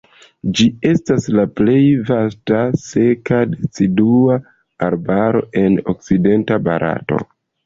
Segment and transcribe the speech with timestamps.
[0.59, 4.39] Ĝi estas la plej vasta seka decidua
[4.89, 7.23] arbaro en okcidenta Barato.